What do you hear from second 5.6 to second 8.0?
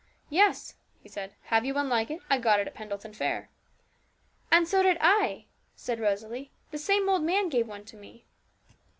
said Rosalie; the same old man gave one to